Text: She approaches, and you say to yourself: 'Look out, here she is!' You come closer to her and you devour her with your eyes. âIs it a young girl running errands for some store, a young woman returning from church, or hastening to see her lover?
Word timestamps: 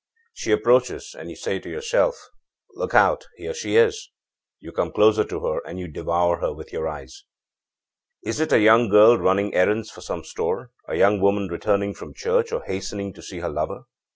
She 0.33 0.51
approaches, 0.51 1.15
and 1.15 1.29
you 1.29 1.35
say 1.35 1.59
to 1.59 1.69
yourself: 1.69 2.19
'Look 2.73 2.95
out, 2.95 3.27
here 3.37 3.53
she 3.53 3.75
is!' 3.75 4.09
You 4.59 4.71
come 4.71 4.91
closer 4.91 5.23
to 5.25 5.39
her 5.45 5.61
and 5.63 5.77
you 5.77 5.87
devour 5.87 6.37
her 6.39 6.51
with 6.51 6.73
your 6.73 6.87
eyes. 6.87 7.25
âIs 8.25 8.41
it 8.41 8.51
a 8.51 8.57
young 8.59 8.89
girl 8.89 9.15
running 9.19 9.53
errands 9.53 9.91
for 9.91 10.01
some 10.01 10.23
store, 10.23 10.71
a 10.87 10.95
young 10.95 11.21
woman 11.21 11.49
returning 11.49 11.93
from 11.93 12.15
church, 12.15 12.51
or 12.51 12.63
hastening 12.63 13.13
to 13.13 13.21
see 13.21 13.41
her 13.41 13.49
lover? 13.49 13.83